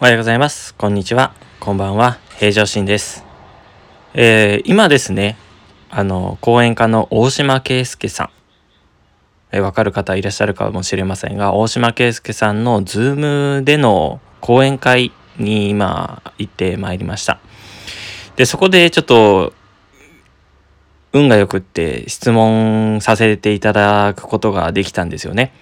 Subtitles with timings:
[0.00, 0.76] おはようございます。
[0.76, 1.34] こんにちは。
[1.58, 2.18] こんばんは。
[2.38, 3.24] 平常心です。
[4.14, 5.36] えー今ですね、
[5.90, 8.30] あの、講演家の大島圭介さん。
[9.50, 17.40] えーわかる方いらっしゃるかもしれませんが、大島圭介さんのズームでの講演会に今行ってまいりました。
[18.36, 19.52] で、そこでちょっと、
[21.12, 25.52] 運が良くって質問させていただくことができたんですよね。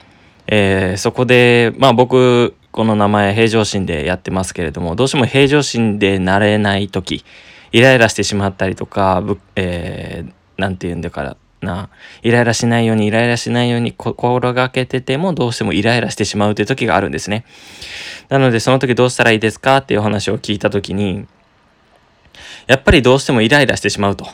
[0.46, 7.25] えーそこで、まあ僕、この名前平常心でやってますけれども、どうしても平常心でなれない時、
[7.73, 11.89] イライラしてしまったりとか、ぶえーなんて言うんだからな、
[12.23, 17.47] イライラしないようにイライラしないように心がけててもどうしてもイライラしてしまうという時があるんですね。
[18.29, 21.27] なのでその時どうしたらいいですかっていう話を聞いた時に、
[22.67, 24.27] やっぱりどうしてもイライラしてしまうと。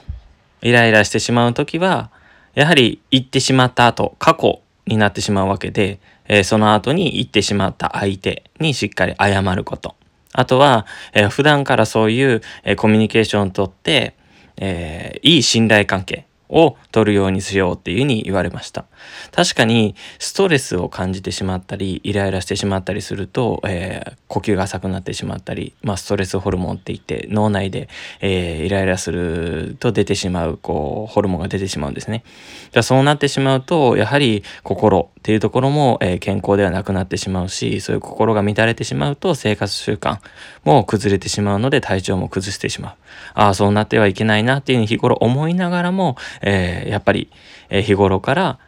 [0.63, 2.11] イライラしてしまう時は、
[2.55, 9.97] やはり言ってしまった後、過去になってしまうわけで、えーその後に行ってしまった相手にしっかり謝ること。
[10.33, 14.15] あとは、えー普段からそういう、えーコミュニケーションをとって、
[14.57, 18.85] えーいい信頼関係を取るようにしようっていうふうに言われました。
[19.33, 27.91] 確かにストレスを感じてしまったり、イライラしてしまったりすると、えー呼吸が浅くなってしまったり、まあ、ストレスホルモンって言って脳内で、
[28.23, 32.25] えーイライラすると出てしまう、こう、ホルモンが出てしまうんですね。
[32.71, 40.19] じゃあそうなってしまうと、やはり心っていうところも、えー健康ではなくなってしまうし、そういう心が乱れてしまうと生活習慣
[40.65, 42.95] も崩れてしまうので体調も崩してしまう。
[43.35, 47.31] ああ、そうなってはいけないなっていうふうに日頃思いながらも、えーやっぱり、
[47.71, 48.59] え日頃から、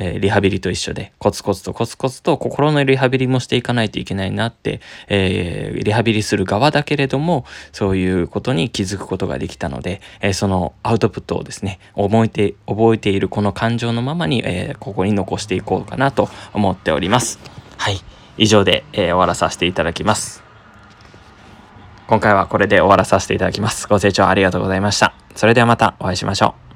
[0.00, 17.38] えリハビリと一緒でコツコツとコツコツと心のリハビリもしていかないといけないなって、えーリハビリする側だけれどもそういうことに気づくことができたので、えーそのアウトプットをですね覚えて覚えているこの感情のままに、えーここに残していこうかなと思っております。
[17.76, 18.00] はい。
[18.36, 20.44] 以上で、え終わらさせていただきます。
[22.06, 23.86] 今回はこれで終わらさせていただきます。
[23.88, 25.12] ご清聴ありがとうございました。
[25.34, 26.67] それではまたお会いしましょう。